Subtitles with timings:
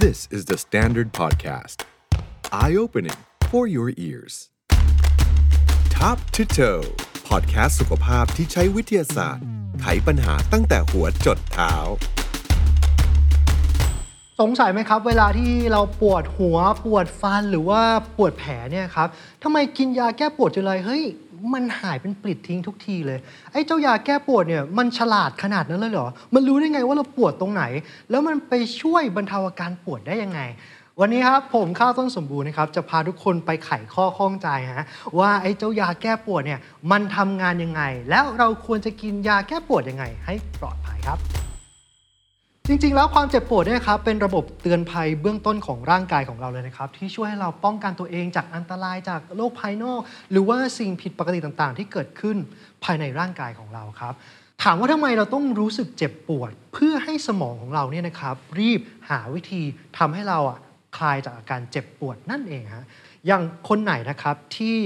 [0.00, 1.84] This is the Standard Podcast.
[2.50, 3.12] Eye opening
[3.50, 4.48] for your ears.
[5.90, 6.84] Top to toe
[7.28, 9.44] podcast สุขภาพที่ใช้วิทยาศาสตร์
[9.80, 11.74] ไขปัญหาตั้งแต่หัวจดเท้า
[14.40, 17.82] สงสัยไหมครับ เวลาที่เราปวดหัวปวดฟันหรือว่า
[18.16, 19.08] ปวดแผลเนี่ยครับ
[19.42, 21.04] ทำไมกินยาแก้ปวดจนเลยเฮ้ย
[21.52, 23.18] มันหายเป็นปลิดทิ้งทุกทีเลย
[23.52, 27.64] ไอ้เจ้ายาแก้ปวดเนี่ยมันฉลาดขนาดนั้นเลยเหรอ มันรู้ได้ไงว่าเราปวดตรงไหน
[28.10, 30.40] แล้วมันไปช่วยบรรเทาอาการปวดได้ยังไง
[31.00, 34.84] วันนี้ครับผมข้าวต้นสมบูรณ์นะครับจะพาทุกคนไปไขข้อข้องใจฮะ
[35.18, 41.41] ว่าไอ้เจ้ายาแก้ปวดเนี่ยมันทำงานยังไง แล้วเราควรจะกินยาแก้ปวดยังไง ให้ปลอดภัยครับ
[42.66, 52.36] จริงๆ แล้วความเจ็บปวดเนี่ยครับเป็นระบบเตือนภัยเบื้องต้นของร่างกายของเราเลยนะครับ ที่ช่วยให้เราป้องกันตัวเองจากอันตรายจากโรคภายนอก หรือว่าสิ่งผิดปกติต่างๆ ที่เกิดขึ้น
[52.84, 54.14] ภายในร่างกายของเราครับ
[54.62, 59.62] ถามว่าทำไมเราต้องรู้สึกเจ็บปวด เพื่อให้สมองของเราเนี่ยนะครับ รีบหาวิธี
[59.98, 60.58] ทำให้เราอะ
[60.96, 62.86] คลายจากอาการเจ็บปวดนั่นเองฮะ
[63.26, 64.78] อย่างคนไหนนะครับที่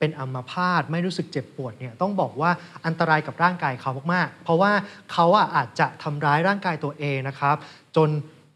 [0.00, 2.50] เป็นอัมพาตไม่รู้สึกเจ็บปวดเนี่ยต้องบอกว่า
[2.86, 4.72] อันตรายกับร่างกายเขามากๆ เพราะว่า
[5.12, 7.56] เขาอะอาจจะทำร้ายร่างกายตัวเองนะครับ
[7.96, 8.08] จน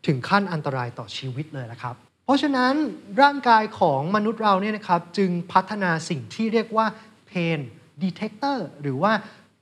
[0.07, 2.75] ถึงขั้นอันตรายต่อชีวิตเลยนะครับ เพราะฉะนั้น
[3.23, 6.87] ร่างกายของมนุษย์เราเนี่ยนะครับจึงพัฒนาสิ่งที่เรียกว่า
[7.27, 7.61] pain
[8.03, 9.13] detector หรือว่า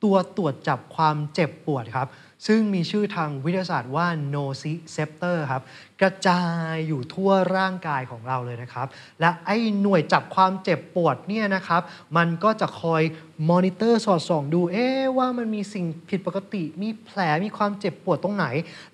[0.02, 2.08] ตัวตรวจจับความเจ็บปวดครับ
[2.48, 5.62] ซึ่งมีชื่อทางวิทยาศาสตร์ว่า nociceptor ครับ
[6.00, 8.86] กระจายอยู่ทั่วร่างกายของเราเลยนะครับ
[9.20, 11.82] และไอ้หน่วยจับความเจ็บปวดเนี่ยนะครับ
[12.16, 13.02] มันก็จะคอย
[13.50, 14.86] มอนิเตอร์สอดส่องดู เอ๊
[15.18, 18.46] ว่ามันมีสิ่งผิดปกติ มีแผล มีความเจ็บปวดตรงไหน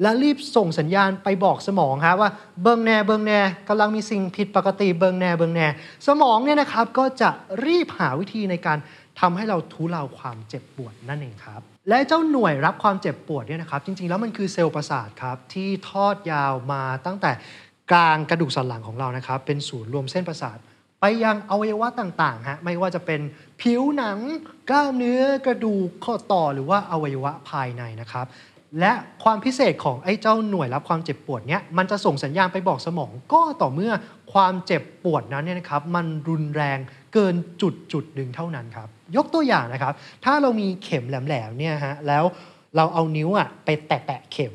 [0.03, 2.31] และรีบส่งสัญญาณไปบอกสมองครับว่า
[2.62, 5.69] เบิงแน่ เบิงแน่กำลังมีสิ่งผิดปกติ เบิงแน่ เบิงแน่
[6.06, 7.31] สมองเนี่ยนะครับ ก็จะ
[7.67, 8.79] รีบหาวิธีในการ
[9.20, 17.30] ทำให้เราทุเลาความเจ็บปวดนั่นเองครับ และเจ้าหน่วยรับความเจ็บปวดเนี่ยนะครับ จริงๆแล้วมันคือเซลล์ประสาทครับที่ทอดยาวมาตั้งแต่
[17.91, 20.58] กลางกระดูกสันหลังของเรานะครับ เป็นศูนย์รวมเส้นประสาท
[21.00, 23.20] ไปยังอวัยวะต่างๆฮะไม่ว่าจะเป็น
[23.61, 24.19] ผิวหนัง
[24.70, 28.27] กล้ามเนื้อกระดูกข้อต่อหรือว่าอวัยวะภายในนะครับ
[28.80, 28.92] และ
[29.24, 33.92] ความพิเศษของไอ้เจ้าหน่วยรับความเจ็บปวดเนี้ยมันจะส่งสัญญาณไปบอกสมองก็ต่อเมื่อ
[34.33, 36.79] ความเจ็บปวดนั้นเนี่ยนะครับ มันรุนแรง
[37.13, 39.92] เกินจุดจุดหนึ่งเท่านั้นครับ ยกตัวอย่างนะครับ
[40.24, 42.24] ถ้าเรามีเข็มแหลมๆเนี่ยฮะแล้ว
[42.77, 44.55] เราเอานิ้วอะไปแตะๆเข็ม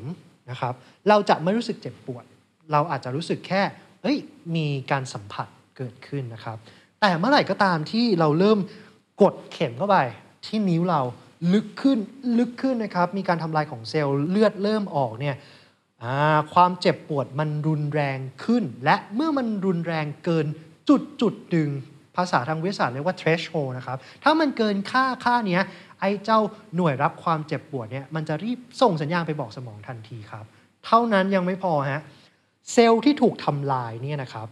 [0.50, 0.74] นะครับ
[1.08, 2.24] เราจะไม่รู้สึกเจ็บปวด
[2.72, 3.62] เราอาจจะรู้สึกแค่
[4.02, 4.18] เอ้ย
[4.54, 6.56] มีการสัมผัสเกิดขึ้นนะครับ
[7.00, 8.58] แต่เมื่อไหร่ก็ตามที่เราเริ่ม
[9.22, 9.96] กดเข็มเข้าไป
[10.46, 11.00] ที่นิ้วเรา
[11.52, 11.98] ลึกขึ้น
[12.38, 15.36] ลึกขึ้นนะครับ มีการทำลายของเซลล์เลือดเริ่มออกเนี่ย
[16.54, 20.46] ความเจ็บปวดมันรุนแรงขึ้น และเมื่อมันรุนแรงเกิน
[20.88, 21.70] จุดจุดหนึ่ง
[22.16, 25.58] ภาษาทางวิทยาศาสตร์เรียกว่า threshold นะครับ ถ้ามันเกินค่าค่านี้
[26.00, 26.40] ไอ้เจ้า
[26.76, 30.44] หน่วยรับความเจ็บปวดเนี่ยมันจะรีบส่งสัญญาณไปบอกสมองทันทีครับ
[30.86, 32.02] เท่านั้นยังไม่พอฮะ
[32.72, 34.48] เซลล์ที่ถูกทำลายเนี่ยนะครับ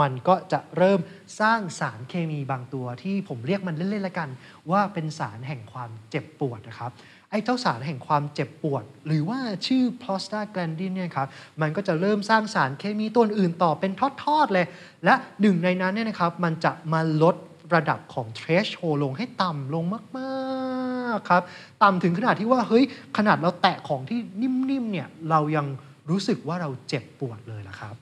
[0.00, 1.00] มันก็จะเริ่ม
[1.40, 4.28] สร้างสารเคมีบางตัวที่ผมเรียกมันเล่นๆละกัน
[4.70, 6.92] ว่าเป็นสารแห่งความเจ็บปวดนะครับ
[7.30, 11.28] ไอ้เจ้าสารแห่งความเจ็บปวด หรือว่าชื่อ prostaglandin เนี่ยครับ
[11.60, 13.92] มันก็จะเริ่มสร้างสารเคมีตัวอื่นต่อเป็น
[14.24, 14.66] ทอดๆเลย
[15.04, 17.36] และหนึ่งในนั้นเนี่ยนะครับมันจะมาลด
[17.74, 19.84] ระดับของ threshold ลงให้ต่ำลง
[20.18, 21.42] มากๆครับ
[21.82, 22.84] ต่ำถึงขนาดที่ว่าเฮ้ย
[23.16, 25.66] ขนาดเราแตะของที่นิ่มๆเนี่ยเรายัง
[26.10, 27.94] รู้สึกว่าเราเจ็บปวดเลยละครับ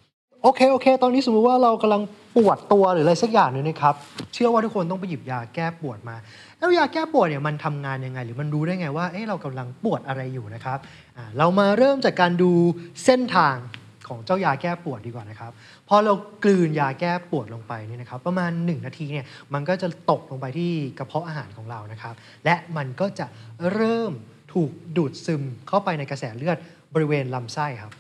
[0.43, 2.03] โอเคโอเค ตอนนี้สมมุติว่าเรากำลัง
[2.37, 3.95] ปวดตัวหรืออะไรสักอย่างหนึ่งนะครับ
[4.35, 6.17] เชื่อว่าทุกคนต้องไปหยิบยาแก้ปวดมา
[6.59, 10.79] แล้วยาแก้ปวดเนี่ยมันทำงานยังไง หรือมันรู้ได้ไงว่าเอ๊ะเรากำลังปวดอะไรอยู่นะครับ
[11.39, 12.53] เรามาเริ่มจากการดู
[13.05, 13.57] เส้นทาง
[14.09, 15.53] ของเจ้ายาแก้ปวดดีกว่านะครับ
[15.89, 16.13] พอเรา
[16.45, 22.15] กลืนยาแก้ปวดลงไปเนี่ยนะครับ ประมาณ 1 นาทีเนี่ยมันก็จะตกลงไปที่กระเพาะอาหารของเรานะครับ
[22.45, 23.27] และมันก็จะ
[23.73, 24.13] เริ่ม
[24.53, 26.59] ถูกดูดซึมเข้าไปในกระแสเลือด
[26.95, 27.93] บริเวณลำไส้ครับ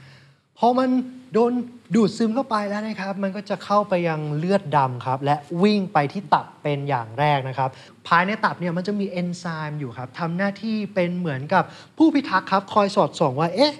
[0.59, 0.91] พอมัน
[1.32, 1.53] โดน
[1.94, 7.70] ดูดซึมเข้าไปแล้วนะครับ มันก็จะเข้าไปยังเลือดดำครับ และวิ่งไปที่ตับเป็นอย่างแรกนะครับ
[8.09, 11.65] ภายในตับเนี่ยมันจะมีเอนไซม์อยู่ครับทำหน้าที่เป็นเหมือนกับ
[11.97, 13.75] ผู้พิทักษ์ครับ คอยสอดส่องว่าเอ๊ะ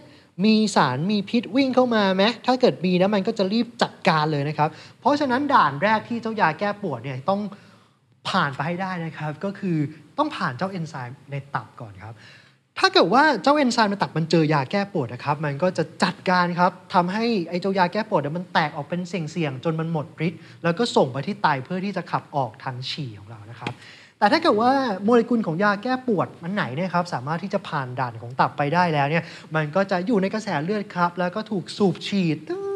[0.45, 4.69] มีสารมีพิษวิ่งเข้ามาไหมถ้าเกิดมีนะมันก็จะรีบจัดการเลยนะครับ
[5.01, 7.41] เพราะฉะนั้นด่านแรกที่เจ้ายาแก้ปวดเนี่ยต้อง
[8.29, 9.77] ผ่านไปให้ได้นะครับ ก็คือ
[10.19, 12.15] ต้องผ่านเจ้าเอนไซม์ในตับก่อนครับ
[12.79, 23.73] ถ้าเกิดว่าเจ้าเอนไซม์ในตับมันเจอยาแก้ปวดนะครับ มันก็จะจัดการครับทำให้ไอ้เจ้ายาแก้ปวดเนี่ยมันแตกออกเป็นเสี่ยงๆจนมันหมดฤทธิ์แล้วก็ส่งไปที่ไตเพื่อที่จะขับออกทางฉี่ของเรานะครับ
[24.19, 24.71] แต่ถ้าเกิดว่า
[25.05, 29.25] โมเลกุลของยาแก้ปวดมันไหนเนี่ยครับสามารถที่จะผ่านด่านของตับไปได้แล้วเนี่ย
[29.55, 32.72] มันก็จะอยู่ในกระแสเลือดครับ แล้วก็ถูกสูบฉีดตืด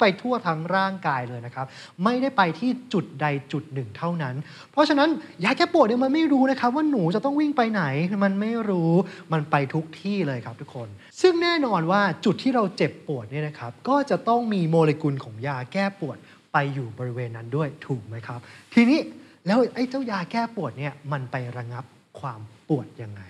[0.00, 1.66] ไปทั่วทั้งร่างกายเลยนะครับ
[2.04, 4.34] ไม่ได้ไปที่จุดใดจุดหนึ่งเท่านั้น
[4.72, 5.08] เพราะฉะนั้น
[5.44, 7.82] ยาแก้ปวดเนี่ยมันไม่รู้นะครับ ว่าหนูจะต้องวิ่งไปไหน
[8.24, 8.92] มันไม่รู้
[9.32, 10.88] มันไปทุกที่เลยครับทุกคน
[11.20, 16.16] ซึ่งแน่นอนว่าจุดที่เราเจ็บปวดเนี่ยนะครับ ก็จะต้องมีโมเลกุลของยาแก้ปวด
[16.52, 18.40] ไปอยู่บริเวณนั้นด้วยถูกไหมครับ
[18.74, 19.00] ทีนี้
[19.46, 21.84] แล้วไอ้เจ้ายาแก้ปวดเนี่ยมันไประงับ
[22.20, 23.22] ความปวดยังไง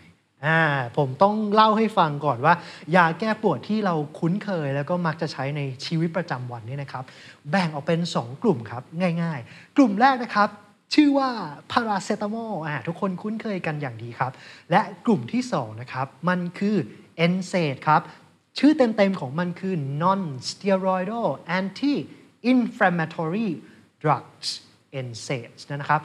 [0.44, 0.60] อ่า
[0.96, 2.54] ผมต้องเล่าให้ฟังก่อนว่า
[2.96, 7.04] ยาแก้ปวดที่เราคุ้นเคยแล้วก็มักจะใช้ในชีวิตประจำวันนี่นะครับ
[7.50, 8.82] แบ่งออกเป็น 2 กลุ่มครับ
[9.22, 10.48] ง่ายๆ กลุ่มแรกนะครับ
[10.94, 11.30] ชื่อว่า
[11.72, 14.32] พาราเซตามอลอ่าทุกคนคุ้นเคยกันอย่างดีครับ
[14.70, 16.76] และกลุ่มที่ 2 นะครับ มันคือ
[17.32, 18.02] NSAID ครับ
[18.58, 21.28] ชื่อเต็มๆของมันคือ non steroidal
[21.58, 21.94] anti
[22.52, 23.48] inflammatory
[24.02, 24.48] drugs
[25.06, 26.00] NSAIDs นะครับ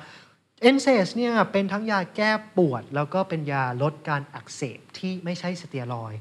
[0.75, 6.13] NSAIDs เนี่ยเป็นทั้งยาแก้ปวด แล้วก็เป็นยาลดการอักเสบที่ไม่ใช่สเตียรอยด์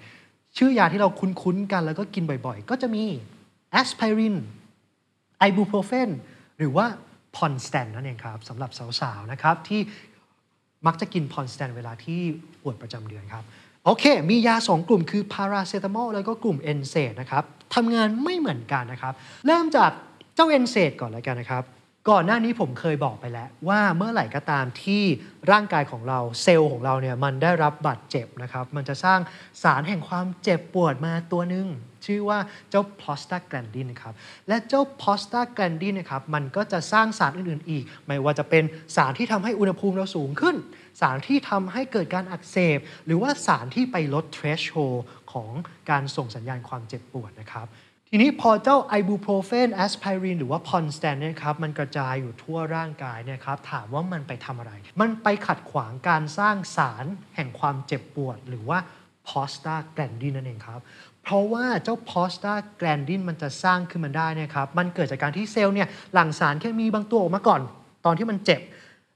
[0.57, 3.05] ชื่อยาที่เราคุ้นๆกันแล้วก็กินบ่อยๆ ก็จะมี
[3.71, 4.37] แอสไพริน
[5.39, 6.11] ไอบูโปรเฟน
[6.59, 6.87] หรือว่า
[7.37, 8.71] พอนสแตนนั่นเองครับสำหรับ
[9.01, 9.81] สาวๆนะครับที่
[10.87, 12.21] มักจะกินพอนสแตนเวลาที่
[12.63, 13.45] ปวดประจำเดือนครับ
[13.85, 17.45] โอเค มียา 2 กลุ่มคือพาราเซตามอลแล้วก็กลุ่ม n s a i d นะครับ
[17.75, 19.15] ทำงานไม่เหมือนกันนะครับ
[19.47, 19.91] เริ่มจาก
[20.35, 21.65] เจ้า n s a i d ก่อนเลยกันนะครับ
[22.11, 25.03] ก่อนหน้านี้ผมเคยบอกไปแล้ว ว่าเมื่อไหร่ก็ตามที่
[25.51, 29.21] ร่างกายของเราเซลล์ของเราเนี่ยมันได้รับบาดเจ็บนะครับ มันจะสร้าง
[29.63, 31.67] สารแห่งความเจ็บปวดมาตัวหนึ่ง
[32.07, 32.39] ชื่อว่า
[32.71, 34.15] เจ้า prostaglandin นะครับ
[34.49, 38.65] และเจ้า prostaglandin นะครับ มันก็จะสร้างสารอื่น ๆ อีก ไม่ว่าจะเป็น
[38.97, 40.57] สารที่ทำให้อุณหภูมิเราสูงขึ้น
[41.01, 45.01] สารที่ทำให้เกิดการอักเสบ หรือว่าสารที่ไปลด threshold
[45.33, 45.51] ของ
[45.91, 47.69] การส่งสัญญาณความเจ็บปวดนะครับ
[48.13, 57.05] ทีนี้พอเจ้าไอบูโปรเฟนแอสไพรินหรือว่าพอนสแตนเนี่ยครับมันกระจายอยู่ทั่วร่างกายเนี่ยครับถามว่ามันไปทำอะไร มันไปขัดขวางการสร้างสาร
[57.37, 58.79] แห่งความเจ็บปวด หรือว่า
[59.29, 60.81] prostaglandin นั่นเองครับ
[61.23, 67.61] เพราะว่าเจ้า prostaglandin มันจะสร้างขึ้นมาได้เนะครับมันเกิดจากการที่เซลล์เนี่ยหลั่งสารเคมีบางตัวออกมาก่อน
[68.05, 68.61] ตอนที่มันเจ็บ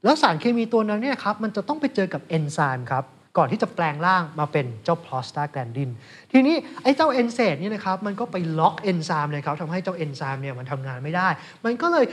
[0.05, 3.05] แล้วสารเคมีตัวนั้นเนี่ยครับมันจะต้องไปเจอกับเอนไซม์ครับ
[3.37, 5.91] ก่อนที่จะแปลงร่างมาเป็นเจ้า prostaglandin
[6.33, 11.29] ทีนี้ไอ้เจ้า NSAID เนี่ยนะครับมันก็ไปล็อกเอนไซม์เลยครับทำให้เจ้าเอนไซม์เนี่ยมันทำงานไม่ได้
[11.65, 12.07] มันก็เลย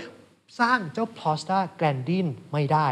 [0.59, 2.87] สร้างเจ้า prostaglandin ไม่ได้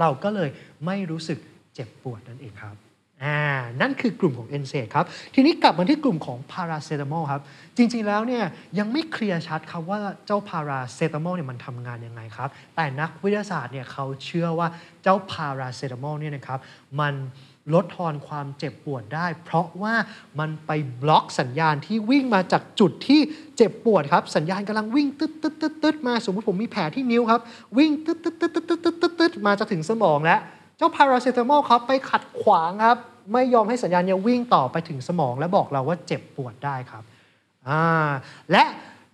[0.00, 0.48] เราก็เลย
[0.86, 1.38] ไม่รู้สึก
[1.74, 2.76] เจ็บปวดนั่นเองครับ
[3.24, 3.40] อ่า
[3.80, 5.04] นั่นคือกลุ่มของ n s a i d ครับ
[5.34, 7.42] ทีนี้กลับมาที่กลุ่มของพาราเซตามอลครับ
[7.76, 8.44] จริงๆแล้วเนี่ย
[8.78, 14.68] ยังไม่เคลียร์ชัดครับว่าเจ้าพาราเซตามอลเนี่ยมันทำงานยังไงครับ แต่นักวิทยาศาสตร์เนี่ยเขาเชื่อว่า
[15.02, 16.58] เจ้าพาราเซตามอลเนี่ยนะครับ
[17.00, 17.14] มัน
[17.74, 19.94] ลดทอนความเจ็บปวดได้ เพราะว่า
[20.38, 20.70] มันไป
[21.02, 23.20] บล็อกสัญญาณที่วิ่งมาจากจุดที่
[23.56, 27.40] เจ็บปวดครับ สัญญาณกำลังวิ่งตึ๊ดตึ๊ดตึ๊ดตึ๊ดมาสมมติผมมีแผลที่นิ้วครับ
[27.78, 30.40] วิ่งตึ๊ดตึ๊ดตึ๊ดตึ๊ดตึ๊ดตึ๊ดตึ๊ดมาจะถึงสมองแล้ว
[30.76, 32.98] เจ้าพาราเซตามอลครับไปขัดขวางครับ
[33.32, 37.02] ไม่ยอมให้สัญญาณเนี่ยวิ่งต่อไปถึงสมอง และบอกเราว่าเจ็บปวดได้ครับ
[37.68, 38.08] อ่า
[38.52, 38.64] และ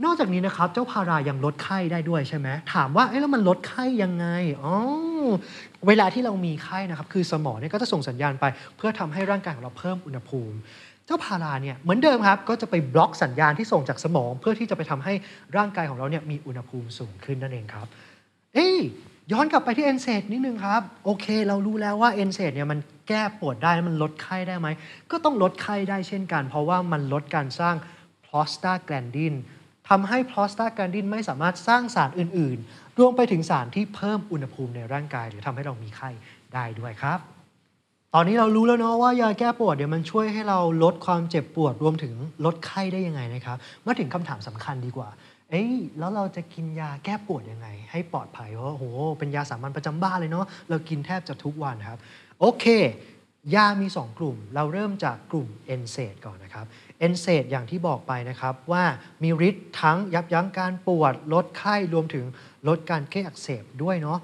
[0.05, 4.27] นอกจากนี้นะครับเจ้าพารายังลดไข้ได้ด้วยใช่ไหมถามว่าเอ๊ะแล้วมันลดไข้ยังไง
[4.65, 4.75] อ๋อ
[5.89, 8.45] เวลาที่เรามีไข้นะครับ คือสมองเนี่ยก็จะส่งสัญญาณไป
[8.77, 10.57] เพื่อทำให้ร่างกายของเราเพิ่มอุณหภูมิ
[11.07, 15.15] เจ้าพาราเนี่ยเหมือนเดิมครับ ก็จะไปบล็อกสัญญาณที่ส่งจากสมอง เพื่อที่จะไปทำให้
[15.57, 17.87] ร่างกายของเราเนี่ยมีอุณหภูมิสูงขึ้นนั่นเองครับ
[18.55, 18.77] เอ้ย
[19.33, 22.79] ย้อนกลับไปที่ NSAID นิดนึงครับ โอเค เรารู้แล้วว่า NSAID เนี่ยมัน
[23.09, 24.69] แก้ปวดได้มันลดไข้ได้ไหม
[25.11, 27.77] ก็ต้องลดไข้ได้เช่นกัน เพราะว่ามันลดการสร้าง
[28.27, 29.35] prostaglandin
[29.89, 32.59] ทำให้ prostaglandin ไม่สามารถสร้างสารอื่น
[32.99, 36.11] รวมไปถึงสารที่เพิ่มอุณหภูมิในร่างกาย หรือทำให้เรามีไข้
[36.55, 37.19] ได้ด้วยครับ
[38.15, 43.57] ตอนนี้เรารู้แล้วเนาะว่ายาแก้ปวดเนี่ยมันช่วยให้เราลดความเจ็บปวดรวมถึงลดไข้ได้ยังไงนะครับ
[43.87, 45.09] มาถึงคำถามสำคัญดีกว่า
[45.51, 48.85] เอ้ยแล้วเราจะกินยาแก้ปวดยังไง ให้ปลอดภัยเพราะว่าโห
[49.19, 51.99] เป็นยาสามัญประจำบ้านเลยเนาะเรากินแทบจะทุกวันครับ
[52.41, 52.65] โอเค
[53.55, 55.49] ยามี 2 กลุ่ม เราเริ่มจากกลุ่ม
[55.81, 56.67] n s a i d ก่อนนะครับ
[57.13, 58.85] n s a i d อย่างที่บอกไปนะครับว่า
[59.23, 62.25] มีฤทธิ์ทั้งยับยั้งการปวด ลดไข้รวมถึง
[62.69, 64.19] ลดการแก้อักเสบด้วยเนาะ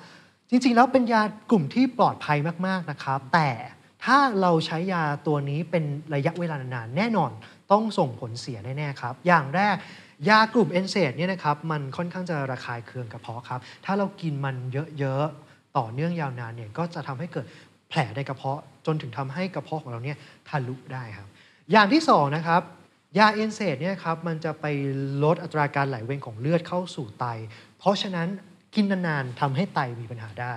[0.51, 3.51] จริงๆ แล้วเป็นยากลุ่มที่ปลอดภัยมากๆนะครับ แต่
[4.05, 5.85] ถ้าเราใช้ยาตัวนี้เป็น
[6.15, 7.31] ระยะเวลานานๆ แน่นอน
[7.73, 9.77] ต้องส่งผลเสียแน่ๆครับ อย่างแรก
[10.29, 14.57] ยากลุ่ม NSAID เนี่ยนะครับมันค่อนข้างจะระคายเคืองกระเพาะครับ ถ้าเรากินมัน
[14.99, 17.47] เยอะๆ ต่อเนื่องยาวนานเนี่ยก็จะทำให้เกิด
[17.89, 20.17] แผลในกระเพาะจนถึงทำให้กระเพาะของเราเนี่ย
[20.49, 21.29] ทะลุได้ครับ
[21.73, 22.63] อย่างที่สองนะครับ
[23.19, 24.67] ยา NSAID เนี่ยครับมันจะไป
[25.25, 27.27] ลดอัตราการไหลเวียนของเลือดเข้าสู่ไต
[27.79, 28.29] เพราะฉะนั้น
[28.75, 30.57] กินนานๆทำให้ไตมีปัญหาได้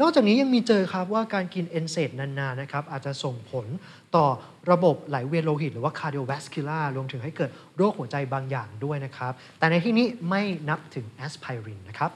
[0.00, 3.66] นอกจากนี้ยังมีเจอครับว่าการกิน NSAID นานๆนะครับอาจจะส่งผล
[4.16, 4.26] ต่อ
[4.70, 12.10] ระบบไหลเวียนโลหิต หรือว่า cardiovascular รวมถึงให้เกิดโรคหัวใจบางอย่างด้วยนะครับ แต่ในที่นี้ไม่นับถึงแอสไพรินนะครับ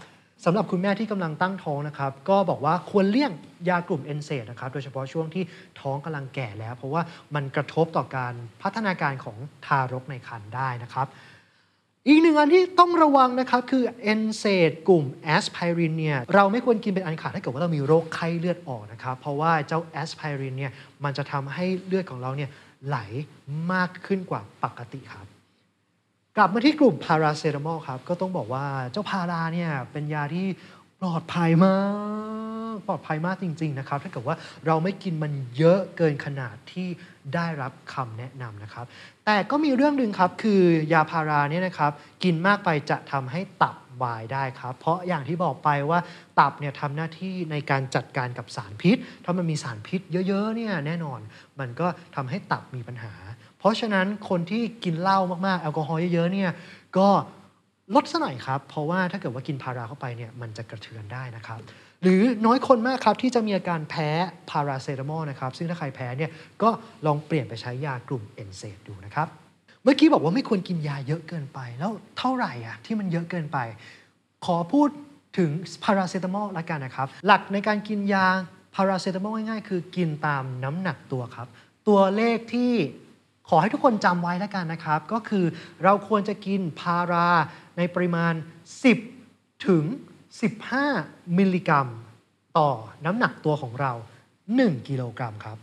[0.45, 3.33] สำหรับคุณแม่ที่กำลังตั้งท้องนะครับ ก็บอกว่าควรเลี่ยง
[3.69, 5.45] ยากลุ่ม NSAID นะครับ โดยเฉพาะช่วงที่
[5.81, 7.03] ท้องกำลังแก่แล้ว เพราะว่า
[7.35, 11.07] มันกระทบต่อการพัฒนาการของทารกในครรภ์ได้นะครับ
[12.09, 20.73] อีกหนึ่งอันที่ต้องระวังนะครับคือ NSAID กลุ่มแอสไพรินเนี่ยเราไม่ควรกินเป็นอันขาดถ้าเกิดว่าเรามีโรคไข้เลือดออกนะครับ เพราะว่าเจ้าแอสไพรินเนี่ย
[21.05, 22.51] มันจะทำให้เลือดของเราเนี่ย
[22.87, 22.99] ไหล
[23.73, 25.40] มากขึ้นกว่าปกติครับ
[26.43, 30.47] กลับมาที่กลุ่มพาราเซตามอลครับ ก็ต้องบอกว่าเจ้าพาราเนี่ยเป็นยาที่
[31.01, 31.77] ปลอดภัยมา
[32.75, 36.89] ก ปลอดภัยมากจริง ๆ นะครับ ถ้าเกิดว่าเราไม่กินมันเยอะเกินขนาดที่
[37.35, 38.87] ได้รับคำแนะนำนะครับ
[39.27, 41.93] แต่ก็มีเรื่องหนึ่งครับ คือยาพาราเนี่ยนะครับ
[42.25, 45.99] กินมากไปจะทำให้ตับวายได้ครับ เพราะอย่างที่บอกไปว่า
[46.41, 51.21] ตับเนี่ยทำหน้าที่ในการจัดการกับสารพิษ ถ้ามันมีสารพิษเยอะ ๆ เนี่ยแน่นอน
[51.61, 53.13] มันก็ทำให้ตับมีปัญหา
[53.61, 56.51] เพราะฉะนั้นคนที่กินเหล้ามากๆ แอลกอฮอล์เยอะๆเนี่ย
[56.99, 57.09] ก็
[57.95, 61.59] ลดซะหน่อยครับ เพราะว่าถ้าเกิดว่ากินพาราเข้าไปเนี่ยมันจะกระเทือนได้นะครับ
[62.03, 64.09] หรือน้อยคนมากครับที่จะมีอาการแพ้
[64.51, 66.31] พาราเซตามอลนะครับ ซึ่งถ้าใครแพ้เนี่ย
[66.63, 66.71] ก็
[67.07, 69.29] ลองเปลี่ยนไปใช้ยากลุ่ม NSAID ดูนะครับ
[69.83, 73.59] เมื่อกี้บอกว่าไม่ควรกินยาเยอะเกินไป แล้วเท่าไหร่อะที่มันเยอะเกินไป
[74.47, 74.89] ขอพูด
[75.39, 75.51] ถึง
[75.85, 78.27] พาราเซตามอลละกันนะครับ หลักในการกินยา
[78.75, 81.49] พาราเซตามอลง่ายๆ คือกินตามน้ำหนักตัวครับ
[81.89, 82.73] ตัวเลขที่
[83.53, 85.45] ขอให้ทุกคนจำไว้แล้วกันนะครับ ก็คือ
[85.85, 87.29] เราควรจะกินพารา
[87.77, 88.35] ในปริมาณ
[89.01, 89.85] 10 ถึง
[90.61, 91.89] 15 มิลลิกรัม
[92.59, 92.71] ต่อ
[93.05, 93.93] น้ำหนักตัวของเรา
[94.41, 95.57] 1 กิโลกรัมครับ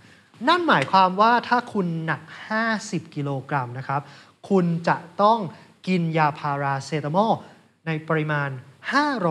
[0.48, 2.22] นั่นหมายความว่าถ้าคุณหนัก
[2.68, 4.02] 50 กิโลกรัมนะครับ
[4.50, 5.40] คุณจะต้อง
[5.88, 7.34] กินยาพาราเซตามอล
[7.86, 8.50] ในปริมาณ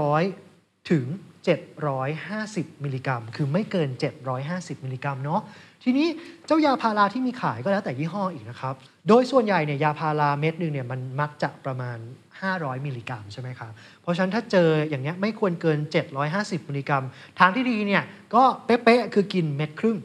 [0.04, 1.06] 500 ถึง
[1.46, 3.88] 750 มิลลิกรัม คือไม่เกิน
[4.36, 5.40] 750 มิลลิกรัมเนาะ
[5.84, 6.08] ทีนี้
[6.46, 8.74] เจ้ายาพาราที่มีขายก็แล้วแต่ยี่ห้ออีกนะครับ
[9.08, 11.98] โดยส่วนใหญ่เนี่ยยาพาราเม็ดหนึ่งเนี่ยมันมักจะประมาณ
[12.40, 13.72] 500 มิลลิกรัมใช่ไหมครับ
[14.02, 15.78] เพราะฉะนั้นถ้าเจออย่างเงี้ยไม่ควรเกิน
[16.24, 17.04] 750 มิลลิกรัม
[17.38, 18.02] ทางที่ดีเนี่ย
[18.34, 19.98] ก็เป๊ะๆคือกินเม็ดครึ่ง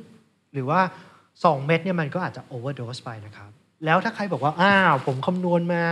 [0.53, 0.81] หรือว่า
[1.23, 3.51] 2 เม็ดเนี่ยมันก็อาจจะ overdose ไปนะครับ
[3.85, 5.83] แล้วถ้าใครบอกว่า อ้าวผมคำนวณมา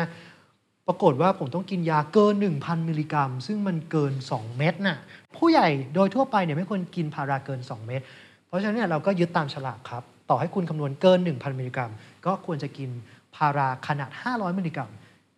[0.91, 4.97] ปรากฏว่าผมต้องกินยาเกิน 1,000 มิลลิกรัม ซึ่งมันเกิน 2 เม็ดน่ะ
[5.37, 8.01] ผู้ใหญ่โดยทั่วไปเนี่ยไม่ควรกินพาราเกิน 2 เม็ด
[8.47, 11.91] เพราะฉะนั้นเนี่ยเราก็ยึดตามฉลากครับ ต่อให้คุณคำนวณเกิน 1,000 มิลลิกรัม
[12.25, 12.89] ก็ควรจะกิน
[13.35, 14.91] พาราขนาด 500 มิลลิกรัม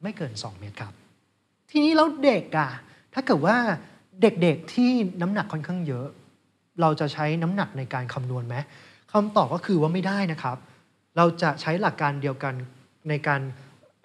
[0.04, 0.94] ไม่เกิน 2 เม็ดครับ
[1.72, 2.70] ทีนี้แล้วเด็กอะ
[3.14, 3.58] ถ้าเกิดว่า
[4.22, 4.92] เด็กๆที่
[5.22, 6.08] น้ำหนักค่อนข้างเยอะ
[6.82, 8.56] เราจะใช้น้ำหนักในการคำนวณไหม
[9.12, 10.58] คำตอบก็คือว่าไม่ได้นะครับ
[11.18, 12.54] เราจะใช้หลักการเดียวกัน
[13.10, 13.42] ในการ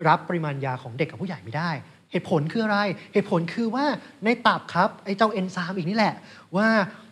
[0.09, 1.71] รับปริมาณยาของเด็กกับผู้ใหญ่ไม่ได้
[2.13, 2.79] เหตุผลคืออะไร
[3.13, 3.85] เหตุผลคือว่า
[4.25, 6.15] ในตับครับไอ้เจ้าเอนไซม์อีกนี่แหละ
[6.57, 6.69] ว่า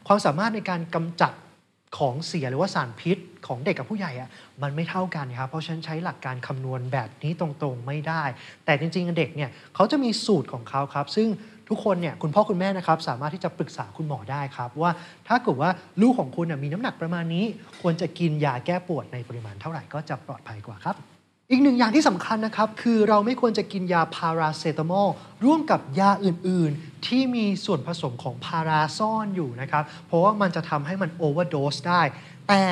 [0.06, 1.32] ความสามารถในการกำจัด
[1.98, 4.28] ของเสียหรือว่าสารพิษของเด็กกับผู้ใหญ่อะ
[4.62, 8.22] มันไม่เท่ากันครับ เพราะฉะนั้นใช้หลักการคำนวณแบบนี้ตรงๆไม่ได้
[8.64, 11.28] แต่จริงๆเด็กเนี่ยเขาจะมีสูตรของเขาครับ ซึ่ง
[11.68, 14.90] ทุกคนเนี่ยคุณพ่อคุณแม่นะครับสามารถที่จะปรึกษาคุณหมอได้ครับ ว่า
[15.28, 15.70] ถ้าเกิดว่า
[16.02, 17.44] ลูกของคุณมีน้ำหนักประมาณนี้
[17.80, 21.13] ควรจะกินยาแก้ปวดในปริมาณเท่าไหร่ก็จะปลอดภัยกว่าครับ
[21.50, 25.08] อีกหนึ่งอย่างที่สำคัญนะครับ คือเราไม่ควรจะกินยาพาราเซตามอล
[25.44, 32.02] ร่วมกับยาอื่นๆ ที่มีส่วนผสมของพาราซ่อนอยู่นะครับ เพราะว่ามันจะทำให้มันโอเวอร์โดสได้
[32.48, 32.62] แต่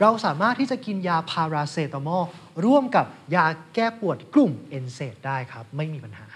[0.00, 2.24] เราสามารถที่จะกินยาพาราเซตามอล
[2.64, 6.26] ร่วมกับยาแก้ปวดกลุ่มเอนเซดได้ครับ ไม่มีปัญหา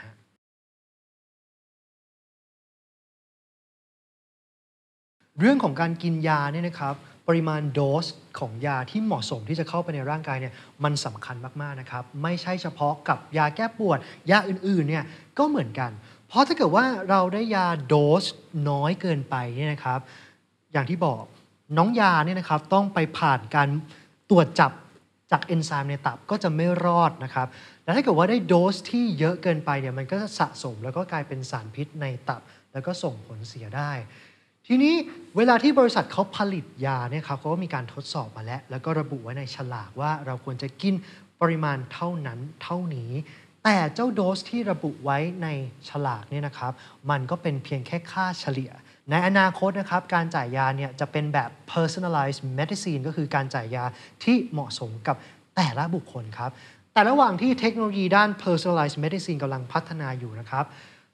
[5.41, 6.95] เรื่องของการกินยาเนี่ยนะครับ
[7.29, 8.07] ปริมาณโดส
[8.39, 10.55] ของยาที่เหมาะสมที่จะเข้าไปในร่างกายเนี่ย
[10.85, 13.99] มันสำคัญมากๆนะครับ ไม่ใช่เฉพาะกับยาแก้ปวด
[14.31, 15.05] ยาอื่นๆเนี่ย
[15.39, 15.91] ก็เหมือนกัน
[16.29, 18.25] เพราะถ้าเกิดว่าเราได้ยาโดส
[18.71, 20.01] น้อยเกินไปเนี่ยนะครับ
[20.73, 21.23] อย่างที่บอก
[21.79, 23.69] น้องยาเนี่ยนะครับต้องไปผ่านการ
[24.31, 24.73] ตรวจจับ
[25.33, 27.47] จากเอนไซม์ในตับก็จะไม่รอดนะครับ
[27.85, 32.41] แล้วถ้าเกิดว่าได้โดสที่เยอะเกินไปเนี่ยมันก็จะสะสมแล้วก็กลายเป็นสารพิษในตับ
[32.73, 33.93] แล้วก็ส่งผลเสียได้
[34.67, 34.95] ทีนี้
[35.37, 40.95] เวลาที่บริษัทเขาผลิตยาเนี่ยครับเขาก็มีการทดสอบมาแล้ว แล้วก็ระบุไว้ในฉลากว่าเราควรจะกิน
[41.41, 43.11] ปริมาณเท่านั้นเท่านี้
[43.65, 45.49] แต่เจ้าโดสที่ระบุไว้ใน
[45.89, 46.73] ฉลากเนี่ยนะครับ
[47.11, 48.71] มันก็เป็นเพียงแค่ค่าเฉลี่ย
[49.11, 53.85] ในอนาคตนะครับ การจ่ายยาเนี่ยจะเป็นแบบ personalized medicine ก็คือการจ่ายยา
[54.25, 55.17] ที่เหมาะสมกับ
[55.57, 56.51] แต่ละบุคคลครับ
[56.93, 60.65] แต่ระหว่างที่เทคโนโลยีด้าน personalized medicine กำลังพัฒนาอยู่นะครับ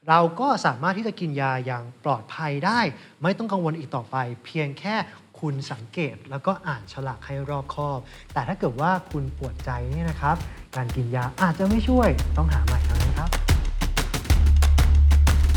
[0.08, 2.80] เราก็สามารถที่จะกินยาอย่างปลอดภัยได้
[3.22, 4.94] ไม่ต้องกังวลอีกต่อไป เพียงแค่
[5.40, 7.98] คุณสังเกตแล้วก็อ่านฉลากให้รอบคอบ
[8.32, 10.36] แต่ถ้าเกิดว่าคุณปวดใจเนี่ยนะครับ
[10.76, 13.30] การกินยาอาจจะไม่ช่วยต้องหาใหม่เท่านั้นครับ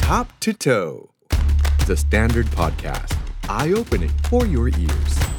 [0.04, 0.96] Top to Toe,
[1.90, 3.14] the Standard Podcast,
[3.58, 5.33] eye opening for your ears.